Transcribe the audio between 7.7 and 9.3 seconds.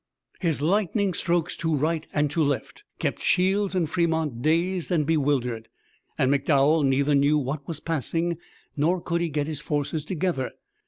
passing nor could he